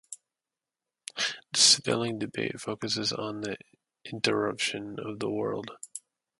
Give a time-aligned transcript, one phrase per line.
[1.51, 3.55] The spelling debate focuses on the
[4.03, 5.69] interpretation of the word.